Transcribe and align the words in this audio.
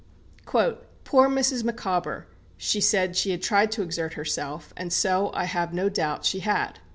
"Poor 0.47 1.29
Mrs. 1.29 1.63
Micawber! 1.63 2.25
she 2.57 2.81
said 2.81 3.15
she 3.15 3.29
had 3.29 3.43
tried 3.43 3.71
to 3.71 3.83
exert 3.83 4.13
herself; 4.13 4.73
and 4.75 4.91
so, 4.91 5.29
I 5.35 5.43
have 5.45 5.75
no 5.75 5.89
doubt, 5.89 6.25
she 6.25 6.39
had. 6.39 6.79